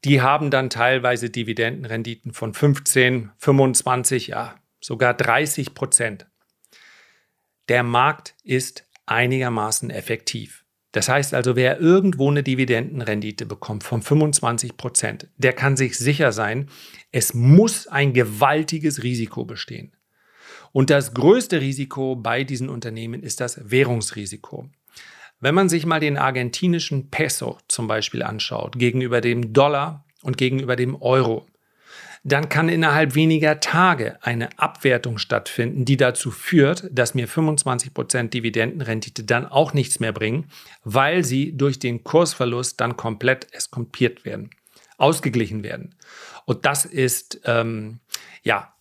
Die 0.04 0.20
haben 0.20 0.50
dann 0.50 0.70
teilweise 0.70 1.30
Dividendenrenditen 1.30 2.32
von 2.32 2.52
15, 2.52 3.30
25, 3.38 4.28
ja, 4.28 4.56
sogar 4.80 5.14
30 5.14 5.72
Prozent. 5.72 6.26
Der 7.68 7.82
Markt 7.82 8.34
ist 8.44 8.87
einigermaßen 9.10 9.90
effektiv. 9.90 10.64
Das 10.92 11.08
heißt 11.08 11.34
also, 11.34 11.54
wer 11.54 11.80
irgendwo 11.80 12.30
eine 12.30 12.42
Dividendenrendite 12.42 13.44
bekommt 13.44 13.84
von 13.84 14.02
25 14.02 14.76
Prozent, 14.76 15.28
der 15.36 15.52
kann 15.52 15.76
sich 15.76 15.98
sicher 15.98 16.32
sein, 16.32 16.68
es 17.12 17.34
muss 17.34 17.86
ein 17.86 18.14
gewaltiges 18.14 19.02
Risiko 19.02 19.44
bestehen. 19.44 19.94
Und 20.72 20.90
das 20.90 21.14
größte 21.14 21.60
Risiko 21.60 22.16
bei 22.16 22.44
diesen 22.44 22.68
Unternehmen 22.68 23.22
ist 23.22 23.40
das 23.40 23.70
Währungsrisiko. 23.70 24.70
Wenn 25.40 25.54
man 25.54 25.68
sich 25.68 25.86
mal 25.86 26.00
den 26.00 26.16
argentinischen 26.16 27.10
Peso 27.10 27.58
zum 27.68 27.86
Beispiel 27.86 28.22
anschaut, 28.22 28.78
gegenüber 28.78 29.20
dem 29.20 29.52
Dollar 29.52 30.04
und 30.22 30.36
gegenüber 30.36 30.74
dem 30.74 31.00
Euro, 31.00 31.46
dann 32.32 32.48
kann 32.48 32.68
innerhalb 32.68 33.14
weniger 33.14 33.60
Tage 33.60 34.18
eine 34.22 34.58
Abwertung 34.58 35.18
stattfinden, 35.18 35.84
die 35.84 35.96
dazu 35.96 36.30
führt, 36.30 36.88
dass 36.90 37.14
mir 37.14 37.28
25% 37.28 38.28
Dividendenrendite 38.28 39.24
dann 39.24 39.46
auch 39.46 39.72
nichts 39.72 40.00
mehr 40.00 40.12
bringen, 40.12 40.50
weil 40.84 41.24
sie 41.24 41.56
durch 41.56 41.78
den 41.78 42.04
Kursverlust 42.04 42.80
dann 42.80 42.96
komplett 42.96 43.52
eskompiert 43.52 44.24
werden, 44.24 44.50
ausgeglichen 44.96 45.62
werden. 45.62 45.94
Und 46.44 46.66
das 46.66 46.84
ist 46.84 47.40
ähm, 47.44 48.00
ja 48.42 48.74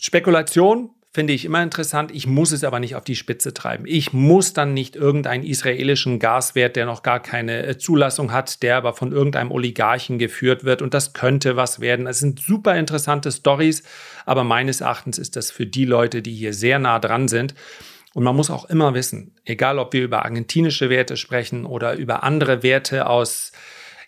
Spekulation, 0.00 0.90
finde 1.16 1.32
ich 1.32 1.46
immer 1.46 1.62
interessant. 1.62 2.10
Ich 2.14 2.26
muss 2.26 2.52
es 2.52 2.62
aber 2.62 2.78
nicht 2.78 2.94
auf 2.94 3.02
die 3.02 3.16
Spitze 3.16 3.54
treiben. 3.54 3.86
Ich 3.88 4.12
muss 4.12 4.52
dann 4.52 4.74
nicht 4.74 4.96
irgendeinen 4.96 5.44
israelischen 5.44 6.18
Gaswert, 6.18 6.76
der 6.76 6.84
noch 6.84 7.02
gar 7.02 7.20
keine 7.20 7.64
äh, 7.64 7.78
Zulassung 7.78 8.32
hat, 8.32 8.62
der 8.62 8.76
aber 8.76 8.92
von 8.92 9.12
irgendeinem 9.12 9.50
Oligarchen 9.50 10.18
geführt 10.18 10.64
wird 10.64 10.82
und 10.82 10.92
das 10.92 11.14
könnte 11.14 11.56
was 11.56 11.80
werden. 11.80 12.04
Das 12.04 12.18
sind 12.18 12.40
super 12.40 12.76
interessante 12.76 13.32
Stories, 13.32 13.82
aber 14.26 14.44
meines 14.44 14.82
Erachtens 14.82 15.16
ist 15.16 15.36
das 15.36 15.50
für 15.50 15.64
die 15.64 15.86
Leute, 15.86 16.20
die 16.20 16.34
hier 16.34 16.52
sehr 16.52 16.78
nah 16.78 16.98
dran 16.98 17.28
sind. 17.28 17.54
Und 18.12 18.22
man 18.22 18.36
muss 18.36 18.50
auch 18.50 18.66
immer 18.66 18.92
wissen, 18.92 19.34
egal 19.46 19.78
ob 19.78 19.94
wir 19.94 20.04
über 20.04 20.22
argentinische 20.22 20.90
Werte 20.90 21.16
sprechen 21.16 21.64
oder 21.64 21.94
über 21.94 22.24
andere 22.24 22.62
Werte 22.62 23.08
aus, 23.08 23.52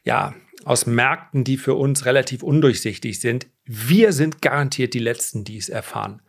ja, 0.04 0.34
aus 0.66 0.84
Märkten, 0.84 1.42
die 1.42 1.56
für 1.56 1.72
uns 1.72 2.04
relativ 2.04 2.42
undurchsichtig 2.42 3.18
sind, 3.18 3.46
wir 3.64 4.12
sind 4.12 4.42
garantiert 4.42 4.92
die 4.92 4.98
Letzten, 4.98 5.44
die 5.44 5.56
es 5.56 5.70
erfahren. 5.70 6.20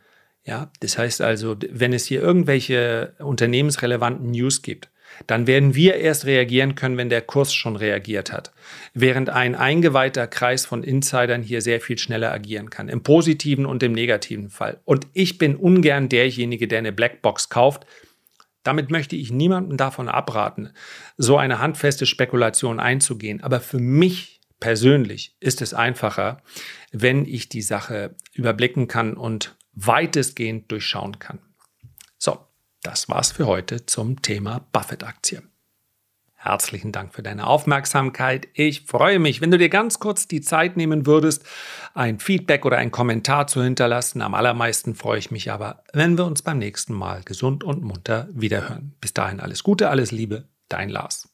Ja, 0.49 0.71
das 0.79 0.97
heißt 0.97 1.21
also, 1.21 1.55
wenn 1.69 1.93
es 1.93 2.07
hier 2.07 2.23
irgendwelche 2.23 3.13
unternehmensrelevanten 3.19 4.31
News 4.31 4.63
gibt, 4.63 4.89
dann 5.27 5.45
werden 5.45 5.75
wir 5.75 5.97
erst 5.97 6.25
reagieren 6.25 6.73
können, 6.73 6.97
wenn 6.97 7.09
der 7.09 7.21
Kurs 7.21 7.53
schon 7.53 7.75
reagiert 7.75 8.31
hat. 8.31 8.51
Während 8.95 9.29
ein 9.29 9.53
eingeweihter 9.53 10.25
Kreis 10.25 10.65
von 10.65 10.81
Insidern 10.81 11.43
hier 11.43 11.61
sehr 11.61 11.79
viel 11.79 11.99
schneller 11.99 12.31
agieren 12.31 12.71
kann, 12.71 12.89
im 12.89 13.03
positiven 13.03 13.67
und 13.67 13.83
im 13.83 13.91
negativen 13.91 14.49
Fall. 14.49 14.79
Und 14.85 15.05
ich 15.13 15.37
bin 15.37 15.55
ungern 15.55 16.09
derjenige, 16.09 16.67
der 16.67 16.79
eine 16.79 16.93
Blackbox 16.93 17.49
kauft. 17.49 17.85
Damit 18.63 18.89
möchte 18.89 19.15
ich 19.15 19.31
niemanden 19.31 19.77
davon 19.77 20.09
abraten, 20.09 20.71
so 21.15 21.37
eine 21.37 21.59
handfeste 21.59 22.07
Spekulation 22.07 22.79
einzugehen. 22.79 23.43
Aber 23.43 23.59
für 23.59 23.77
mich 23.77 24.41
persönlich 24.59 25.35
ist 25.39 25.61
es 25.61 25.75
einfacher, 25.75 26.41
wenn 26.91 27.25
ich 27.25 27.49
die 27.49 27.61
Sache 27.61 28.15
überblicken 28.33 28.87
kann 28.87 29.13
und 29.13 29.55
weitestgehend 29.85 30.71
durchschauen 30.71 31.19
kann. 31.19 31.39
So, 32.17 32.39
das 32.83 33.09
war's 33.09 33.31
für 33.31 33.47
heute 33.47 33.85
zum 33.85 34.21
Thema 34.21 34.65
Buffett-Aktie. 34.71 35.41
Herzlichen 36.41 36.93
Dank 36.93 37.13
für 37.13 37.21
deine 37.21 37.47
Aufmerksamkeit. 37.47 38.47
Ich 38.53 38.85
freue 38.85 39.19
mich, 39.19 39.41
wenn 39.41 39.51
du 39.51 39.57
dir 39.57 39.67
ganz 39.67 39.99
kurz 39.99 40.25
die 40.25 40.39
Zeit 40.39 40.77
nehmen 40.77 41.05
würdest, 41.05 41.43
ein 41.93 42.17
Feedback 42.17 42.65
oder 42.65 42.77
einen 42.77 42.91
Kommentar 42.91 43.47
zu 43.47 43.61
hinterlassen. 43.61 44.21
Am 44.21 44.33
allermeisten 44.33 44.95
freue 44.95 45.19
ich 45.19 45.31
mich 45.31 45.51
aber, 45.51 45.83
wenn 45.91 46.17
wir 46.17 46.23
uns 46.23 46.41
beim 46.41 46.57
nächsten 46.57 46.93
Mal 46.93 47.23
gesund 47.23 47.65
und 47.65 47.83
munter 47.83 48.29
wiederhören. 48.31 48.95
Bis 49.01 49.13
dahin 49.13 49.41
alles 49.41 49.63
Gute, 49.63 49.89
alles 49.89 50.11
Liebe, 50.11 50.47
dein 50.69 50.87
Lars. 50.87 51.27